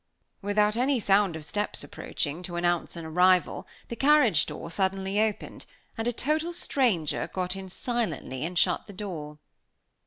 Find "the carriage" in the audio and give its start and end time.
3.87-4.47